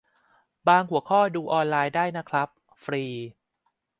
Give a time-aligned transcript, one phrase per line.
[0.67, 2.47] บางหัวข้อดูออนไลนได้นะครับ
[2.83, 3.03] ฟรี